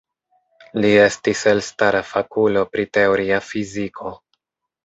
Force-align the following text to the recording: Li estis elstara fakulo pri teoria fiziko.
Li 0.85 0.89
estis 1.01 1.43
elstara 1.51 2.01
fakulo 2.13 2.65
pri 2.73 2.89
teoria 2.99 3.41
fiziko. 3.51 4.17